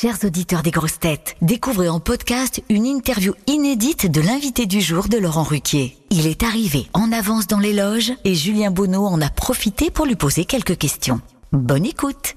Chers 0.00 0.22
auditeurs 0.24 0.62
des 0.62 0.70
grosses 0.70 1.00
têtes, 1.00 1.34
découvrez 1.42 1.88
en 1.88 1.98
podcast 1.98 2.62
une 2.68 2.86
interview 2.86 3.32
inédite 3.48 4.08
de 4.08 4.20
l'invité 4.20 4.66
du 4.66 4.80
jour 4.80 5.08
de 5.08 5.18
Laurent 5.18 5.42
Ruquier. 5.42 5.96
Il 6.10 6.28
est 6.28 6.44
arrivé 6.44 6.86
en 6.92 7.10
avance 7.10 7.48
dans 7.48 7.58
les 7.58 7.72
loges 7.72 8.12
et 8.24 8.36
Julien 8.36 8.70
Bonneau 8.70 9.06
en 9.06 9.20
a 9.20 9.28
profité 9.28 9.90
pour 9.90 10.06
lui 10.06 10.14
poser 10.14 10.44
quelques 10.44 10.78
questions. 10.78 11.20
Bonne 11.50 11.84
écoute 11.84 12.36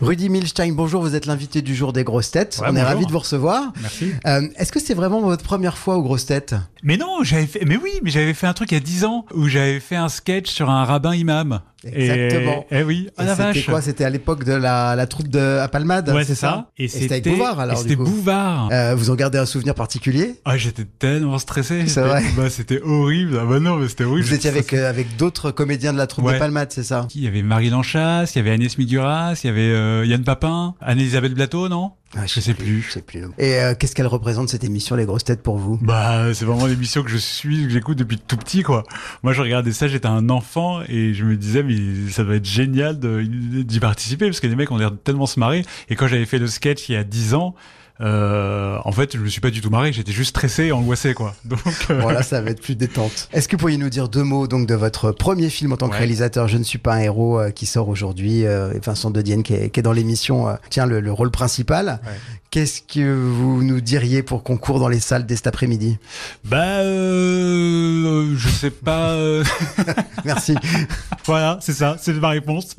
Rudy 0.00 0.28
Milstein, 0.28 0.72
bonjour, 0.72 1.00
vous 1.00 1.14
êtes 1.14 1.26
l'invité 1.26 1.62
du 1.62 1.76
jour 1.76 1.92
des 1.92 2.02
grosses 2.02 2.32
têtes. 2.32 2.58
Ouais, 2.60 2.66
On 2.66 2.70
est 2.70 2.72
bonjour. 2.72 2.88
ravi 2.88 3.06
de 3.06 3.12
vous 3.12 3.20
recevoir. 3.20 3.72
Merci. 3.80 4.12
Euh, 4.26 4.48
Est-ce 4.56 4.72
que 4.72 4.80
c'est 4.80 4.94
vraiment 4.94 5.20
votre 5.20 5.44
première 5.44 5.78
fois 5.78 5.96
aux 5.96 6.02
grosses 6.02 6.26
têtes? 6.26 6.56
Mais 6.82 6.96
non, 6.96 7.22
j'avais 7.22 7.46
fait, 7.46 7.64
mais 7.64 7.76
oui, 7.76 7.92
mais 8.02 8.10
j'avais 8.10 8.34
fait 8.34 8.46
un 8.46 8.52
truc 8.52 8.72
il 8.72 8.74
y 8.74 8.78
a 8.78 8.80
10 8.80 9.04
ans 9.04 9.24
où 9.34 9.46
j'avais 9.48 9.78
fait 9.80 9.96
un 9.96 10.08
sketch 10.08 10.50
sur 10.50 10.68
un 10.68 10.84
rabbin 10.84 11.14
imam. 11.14 11.60
Exactement. 11.84 12.66
Et, 12.70 12.78
eh 12.78 12.82
oui, 12.82 13.08
ah 13.16 13.34
C'était 13.36 13.62
quoi? 13.62 13.80
C'était 13.82 14.04
à 14.04 14.10
l'époque 14.10 14.44
de 14.44 14.52
la, 14.52 14.94
la 14.94 15.06
troupe 15.06 15.28
de 15.28 15.58
à 15.58 15.68
Palmade 15.68 16.08
Ouais, 16.10 16.24
c'est 16.24 16.34
ça? 16.34 16.70
Et 16.78 16.88
c'était 16.88 17.14
avec 17.14 17.28
Bouvard 17.28 17.58
alors 17.60 17.78
C'était. 17.78 17.96
Bouvard. 17.96 18.68
Euh, 18.72 18.94
vous 18.94 19.10
en 19.10 19.14
gardez 19.14 19.38
un 19.38 19.46
souvenir 19.46 19.74
particulier? 19.74 20.36
Ah, 20.44 20.56
j'étais 20.56 20.84
tellement 20.84 21.38
stressé. 21.38 21.80
C'est 21.82 21.88
C'était- 21.88 22.06
vrai. 22.06 22.22
Bah, 22.36 22.50
c'était 22.50 22.80
horrible. 22.82 23.38
Ah 23.40 23.46
bah 23.46 23.60
non, 23.60 23.76
mais 23.76 23.88
c'était 23.88 24.04
horrible. 24.04 24.26
Vous 24.26 24.34
étiez 24.34 24.50
avec, 24.50 24.72
euh, 24.72 24.88
avec 24.88 25.16
d'autres 25.16 25.50
comédiens 25.50 25.92
de 25.92 25.98
la 25.98 26.06
troupe 26.06 26.30
de. 26.32 26.38
Palmade, 26.38 26.72
c'est 26.72 26.82
ça? 26.84 27.06
Il 27.14 27.22
y 27.22 27.26
avait 27.26 27.42
Marie 27.42 27.70
Lanchasse, 27.70 28.34
il 28.34 28.38
y 28.38 28.40
avait 28.40 28.50
Agnès 28.52 28.78
Miguras, 28.78 29.40
il 29.42 29.46
y 29.46 29.50
avait 29.50 29.60
euh, 29.60 30.04
Yann 30.06 30.24
Papin, 30.24 30.74
Anne-Elisabeth 30.80 31.34
Blateau, 31.34 31.68
non? 31.68 31.92
Ah, 32.16 32.26
Je 32.26 32.40
sais 32.40 32.54
plus. 32.54 32.82
Je 32.82 32.92
sais 32.92 33.02
plus. 33.02 33.22
Et 33.38 33.54
euh, 33.56 33.74
qu'est-ce 33.74 33.94
qu'elle 33.94 34.06
représente 34.06 34.48
cette 34.48 34.64
émission, 34.64 34.96
les 34.96 35.06
grosses 35.06 35.24
têtes, 35.24 35.42
pour 35.42 35.56
vous? 35.56 35.78
Bah, 35.80 36.34
c'est 36.34 36.44
vraiment 36.44 36.66
l'émission 36.66 37.02
que 37.02 37.10
je 37.10 37.16
suis, 37.16 37.64
que 37.64 37.70
j'écoute 37.70 37.96
depuis 37.98 38.18
tout 38.18 38.36
petit, 38.36 38.62
quoi. 38.62 38.82
Moi, 39.22 39.32
je 39.32 39.40
regardais 39.40 39.72
ça, 39.72 39.88
j'étais 39.88 40.06
un 40.08 40.28
enfant 40.28 40.82
et 40.88 41.14
je 41.14 41.24
me 41.24 41.36
disais, 41.36 41.62
mais 41.62 41.76
ça 42.10 42.24
doit 42.24 42.36
être 42.36 42.44
génial 42.44 42.98
d'y 42.98 43.80
participer 43.80 44.26
parce 44.26 44.40
que 44.40 44.46
les 44.46 44.56
mecs 44.56 44.70
ont 44.70 44.76
l'air 44.76 44.90
de 44.90 44.96
tellement 44.96 45.26
se 45.26 45.40
marrer. 45.40 45.64
Et 45.88 45.96
quand 45.96 46.06
j'avais 46.06 46.26
fait 46.26 46.38
le 46.38 46.46
sketch 46.48 46.88
il 46.88 46.92
y 46.92 46.96
a 46.96 47.04
10 47.04 47.34
ans, 47.34 47.54
euh, 48.00 48.78
en 48.84 48.92
fait, 48.92 49.16
je 49.16 49.18
me 49.18 49.28
suis 49.28 49.40
pas 49.40 49.50
du 49.50 49.60
tout 49.60 49.70
marré, 49.70 49.92
j'étais 49.92 50.12
juste 50.12 50.30
stressé 50.30 50.64
et 50.64 50.72
angoissé, 50.72 51.14
quoi. 51.14 51.34
Donc, 51.44 51.60
euh, 51.90 52.00
Voilà, 52.00 52.22
ça 52.22 52.40
va 52.40 52.50
être 52.50 52.60
plus 52.62 52.74
détente. 52.74 53.28
Est-ce 53.32 53.48
que 53.48 53.56
vous 53.56 53.60
pourriez 53.60 53.76
nous 53.78 53.90
dire 53.90 54.08
deux 54.08 54.24
mots 54.24 54.46
donc 54.46 54.66
de 54.66 54.74
votre 54.74 55.12
premier 55.12 55.50
film 55.50 55.72
en 55.72 55.76
tant 55.76 55.88
que 55.88 55.96
réalisateur 55.96 56.48
Je 56.48 56.58
ne 56.58 56.64
suis 56.64 56.78
pas 56.78 56.94
un 56.94 57.00
héros 57.00 57.38
euh, 57.38 57.50
qui 57.50 57.66
sort 57.66 57.88
aujourd'hui, 57.88 58.44
euh, 58.46 58.72
et 58.72 58.80
Vincent 58.80 59.10
De 59.10 59.22
Dienne 59.22 59.42
qui 59.42 59.54
est, 59.54 59.70
qui 59.70 59.80
est 59.80 59.82
dans 59.82 59.92
l'émission, 59.92 60.56
tient 60.70 60.86
le, 60.86 61.00
le 61.00 61.12
rôle 61.12 61.30
principal. 61.30 62.00
Ouais. 62.04 62.12
Qu'est-ce 62.52 62.82
que 62.82 63.14
vous 63.14 63.62
nous 63.62 63.80
diriez 63.80 64.22
pour 64.22 64.42
qu'on 64.42 64.58
court 64.58 64.78
dans 64.78 64.88
les 64.88 65.00
salles 65.00 65.24
dès 65.24 65.36
cet 65.36 65.46
après-midi? 65.46 65.96
Bah, 66.44 66.80
euh, 66.80 68.34
je 68.36 68.46
sais 68.50 68.70
pas. 68.70 69.12
euh, 69.12 69.42
Merci. 70.26 70.54
voilà, 71.24 71.56
c'est 71.62 71.72
ça, 71.72 71.96
c'est 71.98 72.12
ma 72.12 72.28
réponse. 72.28 72.76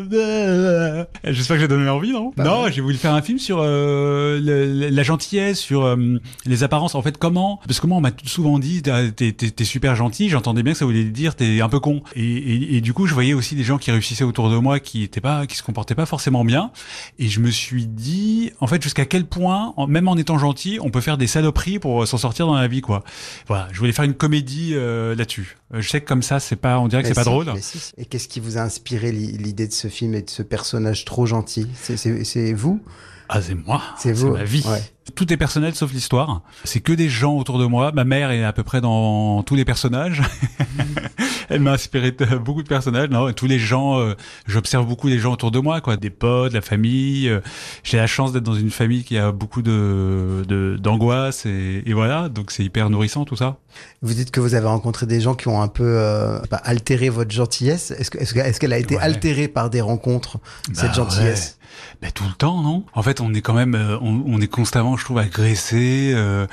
J'espère 1.24 1.56
que 1.58 1.60
j'ai 1.62 1.68
donné 1.68 1.90
envie, 1.90 2.12
non? 2.12 2.32
Bah 2.38 2.44
Non, 2.44 2.64
ouais. 2.66 2.72
j'ai 2.72 2.82
voulu 2.82 2.98
faire 2.98 3.16
un 3.16 3.24
film 3.24 3.40
sur 3.40 3.58
euh, 3.62 4.40
le- 4.40 4.90
la 4.92 5.02
gentillesse, 5.04 5.60
sur 5.60 5.86
euh, 5.86 6.20
les 6.46 6.64
apparences. 6.64 6.94
En 6.94 7.02
fait, 7.02 7.18
comment? 7.18 7.60
Parce 7.66 7.80
que 7.80 7.88
moi, 7.88 7.98
on 7.98 8.02
m'a 8.02 8.12
souvent 8.26 8.60
dit, 8.60 8.84
t'es 8.84 9.64
super 9.64 9.96
gentil. 9.96 10.30
J'entendais 10.30 10.62
bien 10.62 10.74
que 10.74 10.80
ça 10.80 10.86
voulait 10.86 11.04
dire 11.04 11.34
t'es 11.36 11.62
un 11.62 11.70
peu 11.70 11.80
con. 11.80 12.04
Et, 12.16 12.24
et- 12.24 12.76
et 12.76 12.82
du 12.82 12.94
coup, 12.94 13.08
je 13.08 13.16
voyais 13.16 13.34
aussi 13.34 13.56
des 13.56 13.64
gens 13.64 13.80
qui 13.80 13.90
réussissaient 13.90 14.24
autour 14.24 14.52
de 14.52 14.58
moi, 14.58 14.80
qui 14.80 15.02
étaient 15.02 15.20
pas, 15.20 15.48
qui 15.48 15.58
se 15.58 15.64
comportaient 15.64 15.96
pas 15.96 16.06
forcément 16.06 16.46
bien. 16.46 16.70
Et 17.18 17.28
je 17.28 17.40
me 17.40 17.50
suis 17.50 17.88
dit, 17.88 18.43
en 18.60 18.68
fait, 18.68 18.82
jusqu'à 18.82 19.06
quel 19.06 19.26
point, 19.26 19.74
en- 19.78 19.88
même 19.88 20.08
en 20.08 20.16
étant 20.18 20.38
gentil, 20.38 20.80
on 20.82 20.90
peut 20.90 21.00
faire 21.02 21.18
des 21.18 21.28
saloperies 21.28 21.80
pour 21.80 22.08
s'en 22.08 22.18
sortir 22.18 22.46
dans 22.48 22.56
la 22.56 22.68
vie, 22.68 22.82
quoi. 22.82 23.04
Voilà, 23.48 23.68
je 23.72 23.80
voulais 23.80 23.92
faire 23.94 24.06
une 24.06 24.14
comédie 24.16 24.72
euh, 24.74 25.16
là-dessus. 25.16 25.58
Euh, 25.74 25.82
Je 25.82 25.90
sais 25.90 26.02
que 26.02 26.08
comme 26.08 26.22
ça, 26.24 26.40
c'est 26.40 26.56
pas, 26.56 26.80
on 26.80 26.88
dirait 26.88 27.02
que 27.04 27.08
c'est 27.08 27.14
pas 27.14 27.24
drôle. 27.24 27.52
si. 27.62 27.92
Et 27.98 28.06
qu'est-ce 28.06 28.28
qui 28.28 28.40
vous 28.40 28.58
a 28.58 28.62
inspiré 28.62 29.12
li- 29.12 29.38
l'idée 29.38 29.68
de 29.68 29.74
ce 29.74 29.88
film 29.88 30.14
et 30.16 30.22
de 30.22 30.30
ce 30.30 30.42
personnage 30.44 31.06
trop 31.06 31.26
gentil? 31.26 31.68
C'est- 31.76 32.54
vous? 32.54 32.82
Ah, 33.30 33.42
c'est 33.42 33.56
moi. 33.56 33.82
C'est 33.98 34.12
vous 34.14 34.32
ma 34.32 34.44
vie. 34.44 34.64
Ouais. 34.68 34.82
Tout 35.16 35.32
est 35.34 35.38
personnel 35.38 35.74
sauf 35.76 35.92
l'histoire. 35.92 36.42
C'est 36.66 36.82
que 36.82 36.92
des 36.94 37.10
gens 37.10 37.34
autour 37.38 37.58
de 37.58 37.66
moi. 37.66 37.92
Ma 37.94 38.04
mère 38.04 38.32
est 38.32 38.44
à 38.44 38.54
peu 38.54 38.64
près 38.64 38.82
dans 38.82 39.42
tous 39.44 39.56
les 39.56 39.66
personnages. 39.66 40.22
Elle 41.54 41.62
m'a 41.62 41.74
inspiré 41.74 42.12
beaucoup 42.44 42.64
de 42.64 42.68
personnages. 42.68 43.10
Non, 43.10 43.32
tous 43.34 43.46
les 43.48 43.60
gens, 43.60 44.00
euh, 44.00 44.14
j'observe 44.48 44.86
beaucoup 44.86 45.08
les 45.08 45.20
gens 45.20 45.34
autour 45.34 45.52
de 45.52 45.60
moi, 45.60 45.82
quoi, 45.82 45.98
des 45.98 46.10
potes, 46.10 46.54
la 46.54 46.62
famille. 46.62 47.30
euh, 47.30 47.40
J'ai 47.84 47.98
la 47.98 48.08
chance 48.08 48.32
d'être 48.34 48.44
dans 48.44 48.56
une 48.56 48.72
famille 48.72 49.04
qui 49.04 49.18
a 49.18 49.32
beaucoup 49.32 49.62
de 49.62 50.44
de- 50.48 50.78
d'angoisse 50.80 51.46
et, 51.46 51.84
et 51.86 51.94
voilà, 51.94 52.30
donc 52.30 52.52
c'est 52.52 52.64
hyper 52.64 52.90
nourrissant 52.90 53.26
tout 53.26 53.36
ça. 53.36 53.58
Vous 54.02 54.14
dites 54.14 54.32
que 54.32 54.40
vous 54.40 54.54
avez 54.56 54.68
rencontré 54.68 55.06
des 55.06 55.22
gens 55.22 55.36
qui 55.36 55.48
ont 55.48 55.62
un 55.62 55.68
peu 55.68 55.84
euh, 55.86 56.40
bah, 56.52 56.62
altéré 56.64 57.10
votre 57.10 57.32
gentillesse. 57.32 57.92
Est-ce 57.92 58.12
que- 58.12 58.18
est-ce 58.20 58.34
que- 58.34 58.40
est-ce 58.40 58.60
qu'elle 58.60 58.74
a 58.74 58.78
été 58.80 58.96
Ouais. 58.98 59.02
altérée 59.02 59.48
par 59.48 59.70
des 59.70 59.82
rencontres, 59.82 60.38
cette 60.74 60.88
Bah 60.90 60.94
gentillesse 60.94 61.58
Ben, 62.02 62.12
tout 62.12 62.24
le 62.26 62.34
temps, 62.36 62.62
non? 62.62 62.86
En 62.94 63.02
fait, 63.02 63.20
on 63.22 63.34
est 63.34 63.42
quand 63.42 63.54
même, 63.56 63.74
euh, 63.76 63.98
on, 64.02 64.24
on 64.28 64.40
est 64.42 64.48
constamment, 64.48 64.96
je 64.98 65.04
trouve, 65.06 65.18
agressé. 65.18 66.12
Euh, 66.14 66.46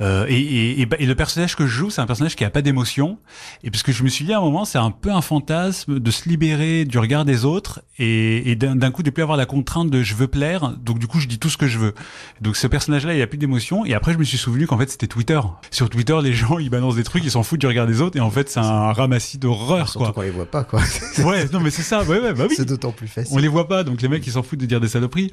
euh, 0.00 0.24
et, 0.28 0.38
et, 0.40 0.80
et, 0.82 0.86
bah, 0.86 0.96
et 1.00 1.06
le 1.06 1.14
personnage 1.16 1.56
que 1.56 1.66
je 1.66 1.72
joue, 1.72 1.90
c'est 1.90 2.00
un 2.00 2.06
personnage 2.06 2.36
qui 2.36 2.44
a 2.44 2.50
pas 2.50 2.62
d'émotion. 2.62 3.18
Et 3.64 3.70
parce 3.72 3.82
que 3.82 3.90
je 3.90 4.04
me 4.04 4.08
suis 4.08 4.24
dit 4.24 4.32
à 4.32 4.36
un 4.38 4.40
moment, 4.50 4.64
c'est 4.64 4.78
un 4.78 4.90
peu 4.90 5.10
un 5.12 5.20
fantasme 5.20 5.98
de 6.00 6.10
se 6.10 6.28
libérer 6.28 6.84
du 6.84 6.98
regard 6.98 7.24
des 7.24 7.44
autres 7.44 7.80
et, 7.98 8.50
et 8.50 8.56
d'un 8.56 8.90
coup 8.90 9.02
de 9.02 9.10
plus 9.10 9.22
avoir 9.22 9.36
la 9.36 9.46
contrainte 9.46 9.90
de 9.90 10.02
je 10.02 10.14
veux 10.14 10.28
plaire. 10.28 10.74
Donc 10.82 10.98
du 10.98 11.06
coup, 11.06 11.20
je 11.20 11.26
dis 11.28 11.38
tout 11.38 11.48
ce 11.50 11.56
que 11.56 11.66
je 11.66 11.78
veux. 11.78 11.94
Donc 12.40 12.56
ce 12.56 12.66
personnage-là, 12.66 13.14
il 13.14 13.22
a 13.22 13.26
plus 13.26 13.38
d'émotion. 13.38 13.84
Et 13.84 13.94
après, 13.94 14.12
je 14.12 14.18
me 14.18 14.24
suis 14.24 14.38
souvenu 14.38 14.66
qu'en 14.66 14.78
fait, 14.78 14.90
c'était 14.90 15.06
Twitter. 15.06 15.40
Sur 15.70 15.90
Twitter, 15.90 16.16
les 16.22 16.32
gens, 16.32 16.58
ils 16.60 16.70
balancent 16.70 16.96
des 16.96 17.04
trucs, 17.04 17.24
ils 17.24 17.30
s'en 17.30 17.42
foutent 17.42 17.60
du 17.60 17.66
regard 17.66 17.86
des 17.86 18.00
autres. 18.00 18.16
Et 18.16 18.20
en 18.20 18.30
fait, 18.30 18.48
c'est 18.48 18.60
un 18.60 18.92
ramassis 18.92 19.38
d'horreur, 19.38 19.88
Surtout 19.88 20.04
quoi. 20.06 20.12
qu'on 20.14 20.22
les 20.22 20.30
voit 20.30 20.46
pas, 20.46 20.64
quoi. 20.64 20.80
Ouais, 21.24 21.46
non, 21.52 21.60
mais 21.60 21.70
c'est 21.70 21.82
ça. 21.82 22.02
Ouais, 22.04 22.20
ouais, 22.20 22.32
bah 22.34 22.44
oui. 22.48 22.54
C'est 22.56 22.64
d'autant 22.68 22.92
plus 22.92 23.08
facile. 23.08 23.34
On 23.34 23.38
les 23.38 23.48
voit 23.48 23.68
pas, 23.68 23.84
donc 23.84 24.00
les 24.02 24.08
mecs 24.08 24.26
ils 24.26 24.32
s'en 24.32 24.42
foutent 24.42 24.60
de 24.60 24.66
dire 24.66 24.80
des 24.80 24.88
saloperies. 24.88 25.30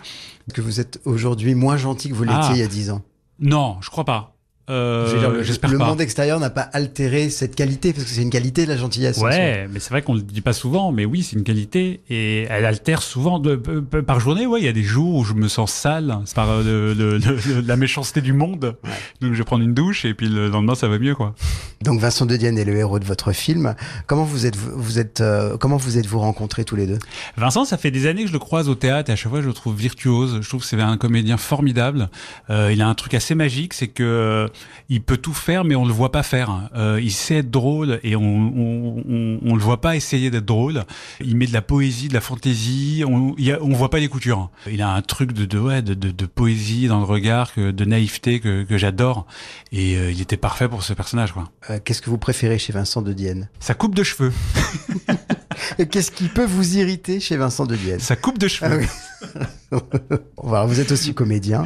Que 0.54 0.62
vous 0.62 0.80
êtes 0.80 1.00
aujourd'hui 1.06 1.56
moins 1.56 1.78
gentil 1.78 2.10
que 2.10 2.14
vous 2.16 2.24
l'étiez 2.24 2.40
Ah. 2.42 2.52
il 2.54 2.60
y 2.60 2.64
a 2.64 2.68
10 2.68 2.92
ans. 2.92 3.02
Non, 3.40 3.78
je 3.82 3.90
crois 3.90 4.06
pas. 4.06 4.35
Euh, 4.70 5.34
le- 5.38 5.44
J'espère 5.44 5.70
le 5.70 5.78
pas. 5.78 5.86
monde 5.86 6.02
extérieur 6.02 6.40
n'a 6.40 6.50
pas 6.50 6.62
altéré 6.62 7.30
cette 7.30 7.56
qualité, 7.56 7.94
parce 7.94 8.06
que 8.06 8.10
c'est 8.12 8.22
une 8.24 8.32
qualité, 8.32 8.66
la 8.66 8.78
gentillesse. 8.78 9.18
Ouais, 9.20 9.68
mais 9.72 9.80
c'est 9.80 9.92
vrai 9.92 10.02
qu'on 10.02 10.16
le 10.16 10.22
dit 10.22 10.42
pas 10.42 10.54
souvent, 10.54 10.92
mais 10.92 11.06
oui, 11.06 11.22
c'est 11.22 11.36
une 11.36 11.44
qualité 11.44 12.02
et 12.10 12.48
elle 12.50 12.66
altère 12.66 13.04
souvent 13.04 13.38
de, 13.40 13.56
par 13.56 14.20
journée. 14.20 14.48
Ouais, 14.48 14.60
il 14.62 14.66
y 14.66 14.70
a 14.70 14.74
des 14.74 14.82
jours 14.84 15.16
où 15.16 15.24
je 15.24 15.34
me 15.34 15.48
sens 15.48 15.72
sale 15.72 16.18
c'est 16.26 16.36
par 16.36 16.50
euh, 16.50 16.64
le, 16.64 16.94
le- 16.94 17.18
le- 17.20 17.62
la 17.62 17.76
méchanceté 17.76 18.22
du 18.22 18.34
monde. 18.34 18.76
Ouais. 18.84 18.90
Donc 19.22 19.34
je 19.34 19.38
vais 19.38 19.44
prendre 19.44 19.64
une 19.64 19.74
douche 19.74 20.04
et 20.06 20.14
puis 20.14 20.28
le 20.30 20.50
lendemain 20.50 20.74
ça 20.76 20.88
va 20.88 20.98
mieux 20.98 21.14
quoi. 21.16 21.36
Donc 21.82 22.00
Vincent 22.00 22.26
De 22.26 22.36
Dienne 22.36 22.58
est 22.58 22.66
le 22.66 22.76
héros 22.76 22.98
de 23.00 23.06
votre 23.06 23.32
film. 23.34 23.76
Comment 24.08 24.24
vous 24.24 24.46
êtes, 24.48 24.56
vous 24.56 24.98
êtes, 24.98 25.22
euh, 25.22 25.58
comment 25.58 25.78
vous 25.78 25.98
êtes-vous 26.00 26.20
rencontrés 26.20 26.64
tous 26.64 26.76
les 26.76 26.88
deux? 26.88 26.98
Vincent, 27.38 27.66
ça 27.66 27.78
fait 27.78 27.92
des 27.92 28.08
années 28.08 28.22
que 28.24 28.30
je 28.30 28.34
le 28.34 28.40
croise 28.40 28.68
au 28.70 28.76
théâtre 28.76 29.10
et 29.12 29.14
à 29.14 29.16
chaque 29.16 29.32
fois 29.32 29.42
je 29.42 29.48
le 29.48 29.54
trouve 29.54 29.76
virtuose. 29.76 30.40
Je 30.42 30.48
trouve 30.50 30.62
que 30.62 30.68
c'est 30.68 30.82
un 30.82 30.98
comédien 30.98 31.38
formidable. 31.38 32.10
Euh, 32.50 32.72
il 32.74 32.82
a 32.82 32.88
un 32.88 32.96
truc 32.96 33.14
assez 33.14 33.36
magique, 33.36 33.74
c'est 33.76 33.88
que 33.90 34.02
euh, 34.04 34.48
il 34.90 35.02
peut 35.02 35.18
tout 35.18 35.34
faire, 35.34 35.64
mais 35.64 35.76
on 35.76 35.86
le 35.86 35.94
voit 35.94 36.12
pas 36.12 36.24
faire. 36.24 36.70
Euh, 36.76 37.00
il 37.02 37.12
sait 37.12 37.38
être 37.38 37.52
drôle 37.52 38.00
et 38.04 38.16
on, 38.16 38.22
on, 38.22 39.04
on, 39.10 39.40
on 39.44 39.56
le 39.56 39.62
voit 39.62 39.82
pas 39.82 39.96
essayer 39.96 40.30
d'être 40.30 40.46
drôle. 40.46 40.84
Il 41.24 41.36
met 41.38 41.48
de 41.48 41.54
la 41.54 41.62
poésie, 41.62 42.08
de 42.08 42.14
la 42.14 42.22
fantaisie. 42.22 43.04
On, 43.08 43.36
il 43.38 43.52
a, 43.52 43.62
on 43.62 43.70
voit 43.74 43.90
pas 43.90 44.00
les 44.00 44.08
coutures. 44.08 44.50
Il 44.72 44.82
a 44.82 44.90
un 44.94 45.02
truc 45.02 45.34
de, 45.34 45.46
de 45.46 45.58
ouais, 45.60 45.82
de, 45.82 45.94
de, 45.94 46.12
de 46.12 46.26
poésie 46.26 46.88
dans 46.88 47.00
le 47.00 47.06
regard, 47.06 47.54
que, 47.54 47.72
de 47.72 47.86
naïveté 47.86 48.40
que, 48.40 48.64
que 48.64 48.78
j'adore. 48.78 49.26
Et 49.72 49.96
euh, 49.98 50.12
il 50.12 50.22
était 50.22 50.38
parfait 50.38 50.70
pour 50.70 50.84
ce 50.84 50.94
personnage, 50.94 51.32
quoi. 51.34 51.50
Euh, 51.70 51.80
Qu'est-ce 51.84 52.02
que 52.02 52.10
vous 52.10 52.18
préférez 52.18 52.60
chez 52.60 52.74
Vincent 52.74 53.02
De 53.02 53.14
Dienne? 53.14 53.50
Sa 53.60 53.74
coupe 53.74 53.96
de 53.96 54.04
cheveux, 54.04 54.34
Et 55.80 55.88
qu'est-ce 55.88 56.12
qui 56.12 56.28
peut 56.28 56.46
vous 56.46 56.78
irriter 56.78 57.20
chez 57.20 57.38
Vincent 57.38 57.66
De 57.66 57.76
Dienne? 57.76 58.00
Sa 58.00 58.16
coupe 58.16 58.38
de 58.38 58.48
cheveux. 58.48 58.72
Ah 58.72 58.78
oui. 58.78 58.86
vous 60.44 60.80
êtes 60.80 60.92
aussi 60.92 61.14
comédien, 61.14 61.66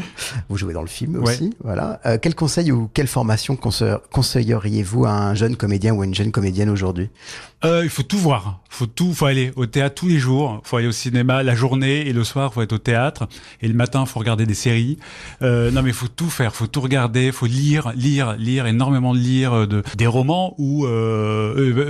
vous 0.49 0.57
jouez 0.57 0.73
dans 0.73 0.81
le 0.81 0.87
film 0.87 1.17
Ouais. 1.17 1.33
aussi. 1.33 1.53
Voilà. 1.63 1.99
Euh, 2.05 2.17
quel 2.21 2.35
conseil 2.35 2.71
ou 2.71 2.89
quelle 2.93 3.07
formation 3.07 3.55
conse- 3.55 3.99
conseilleriez-vous 4.11 5.05
à 5.05 5.11
un 5.11 5.35
jeune 5.35 5.55
comédien 5.55 5.93
ou 5.93 6.01
à 6.01 6.05
une 6.05 6.15
jeune 6.15 6.31
comédienne 6.31 6.69
aujourd'hui? 6.69 7.09
Euh, 7.65 7.81
il 7.83 7.89
faut 7.89 8.03
tout 8.03 8.17
voir. 8.17 8.61
Faut 8.69 8.85
tout, 8.85 9.13
faut 9.13 9.25
aller 9.25 9.51
au 9.57 9.65
théâtre 9.65 9.95
tous 9.95 10.07
les 10.07 10.17
jours. 10.17 10.61
Faut 10.63 10.77
aller 10.77 10.87
au 10.87 10.93
cinéma 10.93 11.43
la 11.43 11.55
journée 11.55 12.07
et 12.07 12.13
le 12.13 12.23
soir, 12.23 12.53
faut 12.53 12.61
être 12.61 12.71
au 12.73 12.77
théâtre. 12.77 13.27
Et 13.61 13.67
le 13.67 13.73
matin, 13.73 14.05
faut 14.05 14.19
regarder 14.19 14.45
des 14.45 14.53
séries. 14.53 14.97
Euh, 15.41 15.69
non, 15.71 15.81
mais 15.81 15.91
faut 15.91 16.07
tout 16.07 16.29
faire. 16.29 16.55
Faut 16.55 16.67
tout 16.67 16.79
regarder. 16.79 17.33
Faut 17.33 17.47
lire, 17.47 17.91
lire, 17.95 18.33
lire 18.37 18.65
énormément 18.65 19.13
de 19.13 19.19
lire 19.19 19.67
de 19.67 19.83
des 19.97 20.07
romans 20.07 20.55
ou, 20.57 20.85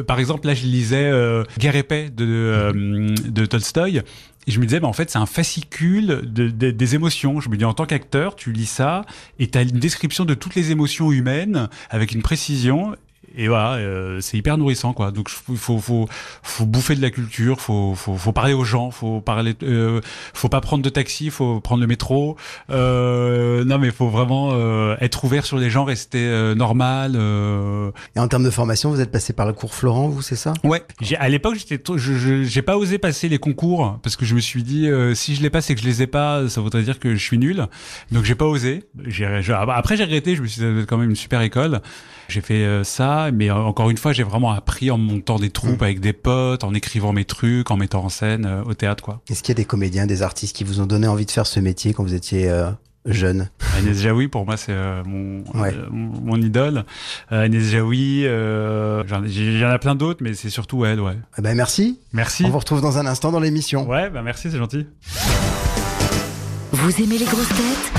par 0.07 0.19
exemple, 0.19 0.47
là, 0.47 0.55
je 0.55 0.65
lisais 0.65 1.11
Guerre 1.59 1.75
et 1.75 1.83
paix 1.83 2.09
de 2.09 3.13
de 3.29 3.45
Tolstoï. 3.45 4.01
Et 4.49 4.51
je 4.51 4.59
me 4.59 4.65
disais, 4.65 4.79
bah, 4.79 4.87
en 4.87 4.93
fait, 4.93 5.11
c'est 5.11 5.19
un 5.19 5.27
fascicule 5.27 6.21
de, 6.23 6.49
de- 6.49 6.71
des 6.71 6.95
émotions. 6.95 7.39
Je 7.39 7.49
me 7.49 7.55
dis, 7.55 7.65
en 7.65 7.75
tant 7.75 7.85
qu'acteur, 7.85 8.35
tu 8.35 8.51
lis 8.51 8.65
ça 8.65 9.05
et 9.37 9.45
tu 9.47 9.55
as 9.59 9.61
une 9.61 9.77
description 9.77 10.25
de 10.25 10.33
toutes 10.33 10.55
les 10.55 10.71
émotions 10.71 11.11
humaines 11.11 11.69
avec 11.91 12.13
une 12.13 12.23
précision. 12.23 12.95
Et 13.37 13.47
voilà, 13.47 13.73
euh, 13.75 14.19
c'est 14.21 14.37
hyper 14.37 14.57
nourrissant 14.57 14.93
quoi. 14.93 15.11
Donc 15.11 15.29
il 15.49 15.57
faut, 15.57 15.79
faut, 15.79 16.07
faut 16.43 16.65
bouffer 16.65 16.95
de 16.95 17.01
la 17.01 17.09
culture, 17.11 17.59
faut, 17.61 17.93
faut, 17.95 18.15
faut 18.15 18.31
parler 18.31 18.53
aux 18.53 18.63
gens, 18.65 18.91
faut 18.91 19.21
parler, 19.21 19.55
euh, 19.63 20.01
faut 20.33 20.49
pas 20.49 20.61
prendre 20.61 20.83
de 20.83 20.89
taxi, 20.89 21.29
faut 21.29 21.59
prendre 21.59 21.81
le 21.81 21.87
métro. 21.87 22.35
Euh, 22.83 23.63
non 23.65 23.77
mais 23.77 23.91
faut 23.91 24.09
vraiment 24.09 24.51
euh, 24.53 24.95
être 25.01 25.23
ouvert 25.23 25.45
sur 25.45 25.57
les 25.57 25.69
gens, 25.69 25.83
rester 25.83 26.19
euh, 26.25 26.55
normal. 26.55 27.13
euh. 27.15 27.91
Et 28.15 28.19
en 28.19 28.27
termes 28.27 28.43
de 28.43 28.49
formation, 28.49 28.89
vous 28.91 29.01
êtes 29.01 29.11
passé 29.11 29.33
par 29.33 29.45
le 29.47 29.53
cours 29.53 29.73
Florent, 29.73 30.07
vous, 30.09 30.21
c'est 30.21 30.35
ça? 30.35 30.53
Ouais. 30.63 30.83
J'ai, 31.01 31.17
à 31.17 31.29
l'époque, 31.29 31.55
j'étais, 31.57 31.77
trop- 31.77 31.97
je, 31.97 32.13
je- 32.13 32.43
j'ai 32.43 32.61
pas 32.61 32.77
osé 32.77 32.97
passer 32.97 33.29
les 33.29 33.37
concours 33.39 33.99
parce 34.03 34.15
que 34.15 34.25
je 34.25 34.35
me 34.35 34.39
suis 34.39 34.63
dit 34.63 34.87
euh, 34.87 35.13
si 35.15 35.35
je 35.35 35.41
les 35.41 35.49
passe 35.49 35.69
et 35.69 35.75
que 35.75 35.81
je 35.81 35.85
les 35.85 36.01
ai 36.01 36.07
pas, 36.07 36.47
ça 36.49 36.61
voudrait 36.61 36.83
dire 36.83 36.99
que 36.99 37.15
je 37.15 37.23
suis 37.23 37.37
nul. 37.37 37.67
Donc 38.11 38.23
j'ai 38.23 38.35
pas 38.35 38.45
osé. 38.45 38.83
J'ai, 39.05 39.41
je- 39.41 39.53
après 39.53 39.97
j'ai 39.97 40.03
regretté. 40.03 40.35
Je 40.35 40.41
me 40.41 40.47
suis 40.47 40.59
dit 40.61 40.65
ça 40.67 40.71
doit 40.71 40.81
être 40.81 40.89
quand 40.89 40.97
même 40.97 41.09
une 41.09 41.15
super 41.15 41.41
école. 41.41 41.81
J'ai 42.27 42.41
fait 42.41 42.63
euh, 42.63 42.83
ça, 43.25 43.31
mais 43.31 43.49
euh, 43.49 43.55
encore 43.55 43.89
une 43.89 43.97
fois, 43.97 44.13
j'ai 44.13 44.23
vraiment 44.23 44.51
appris 44.51 44.91
en 44.91 44.97
montant 44.97 45.37
des 45.39 45.49
troupes 45.49 45.81
avec 45.81 45.99
des 45.99 46.13
potes, 46.13 46.63
en 46.63 46.73
écrivant 46.73 47.13
mes 47.13 47.25
trucs, 47.25 47.71
en 47.71 47.77
mettant 47.77 48.03
en 48.03 48.09
scène 48.09 48.45
euh, 48.45 48.63
au 48.63 48.73
théâtre 48.73 49.03
quoi. 49.03 49.21
Est-ce 49.29 49.43
qu'il 49.43 49.53
y 49.53 49.57
a 49.57 49.61
des 49.61 49.65
comédiens, 49.65 50.05
des 50.07 50.21
artistes 50.21 50.55
qui 50.55 50.63
vous 50.63 50.81
ont 50.81 50.85
donné 50.85 51.07
envie 51.07 51.25
de 51.25 51.31
faire 51.31 51.47
ce 51.47 51.59
métier 51.59 51.93
quand 51.93 52.03
vous 52.03 52.13
étiez 52.13 52.49
euh, 52.49 52.69
jeune? 53.05 53.49
Agnès 53.77 53.97
Jaoui, 53.97 54.27
pour 54.27 54.45
moi, 54.45 54.57
c'est 54.57 54.71
euh, 54.73 55.03
mon, 55.05 55.43
Ouais. 55.59 55.73
euh, 55.73 55.87
mon, 55.91 56.19
mon 56.21 56.41
idole. 56.41 56.83
Euh, 57.31 57.43
Agnès 57.45 57.63
Jaoui, 57.63 58.23
euh, 58.25 59.03
il 59.25 59.57
y 59.59 59.65
en 59.65 59.69
a 59.69 59.79
plein 59.79 59.95
d'autres, 59.95 60.21
mais 60.23 60.33
c'est 60.33 60.49
surtout 60.49 60.85
elle, 60.85 60.99
ouais. 60.99 61.17
Eh 61.37 61.41
ben 61.41 61.55
merci. 61.55 61.99
Merci. 62.13 62.43
On 62.45 62.49
vous 62.49 62.59
retrouve 62.59 62.81
dans 62.81 62.97
un 62.97 63.05
instant 63.05 63.31
dans 63.31 63.39
l'émission. 63.39 63.87
Ouais, 63.87 64.09
bah 64.09 64.21
merci, 64.23 64.49
c'est 64.51 64.57
gentil. 64.57 64.85
Vous 66.71 67.01
aimez 67.01 67.17
les 67.17 67.25
grosses 67.25 67.49
têtes? 67.49 67.98